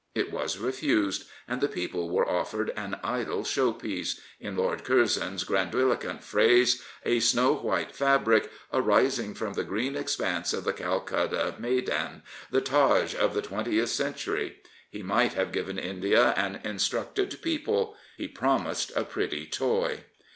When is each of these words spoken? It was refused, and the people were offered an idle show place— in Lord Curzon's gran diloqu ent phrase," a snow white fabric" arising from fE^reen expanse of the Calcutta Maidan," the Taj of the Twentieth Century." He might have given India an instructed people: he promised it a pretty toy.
It 0.15 0.31
was 0.33 0.57
refused, 0.57 1.25
and 1.47 1.61
the 1.61 1.67
people 1.67 2.09
were 2.09 2.27
offered 2.27 2.71
an 2.75 2.99
idle 3.03 3.43
show 3.43 3.71
place— 3.71 4.19
in 4.49 4.57
Lord 4.57 4.83
Curzon's 4.83 5.43
gran 5.43 5.69
diloqu 5.69 6.09
ent 6.09 6.23
phrase," 6.23 6.83
a 7.05 7.19
snow 7.19 7.53
white 7.53 7.95
fabric" 7.95 8.49
arising 8.73 9.35
from 9.35 9.53
fE^reen 9.53 9.95
expanse 9.95 10.53
of 10.53 10.63
the 10.63 10.73
Calcutta 10.73 11.53
Maidan," 11.59 12.23
the 12.49 12.61
Taj 12.61 13.13
of 13.13 13.35
the 13.35 13.43
Twentieth 13.43 13.89
Century." 13.89 14.57
He 14.89 15.03
might 15.03 15.33
have 15.33 15.51
given 15.51 15.77
India 15.77 16.33
an 16.35 16.61
instructed 16.63 17.37
people: 17.43 17.95
he 18.17 18.27
promised 18.27 18.89
it 18.89 18.97
a 18.97 19.03
pretty 19.03 19.45
toy. 19.45 20.05